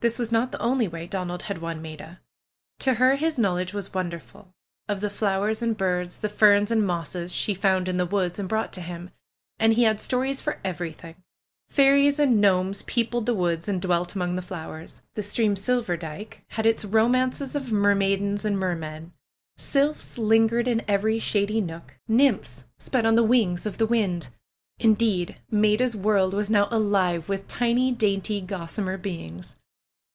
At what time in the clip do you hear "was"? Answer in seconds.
0.18-0.30, 3.72-3.94, 26.34-26.50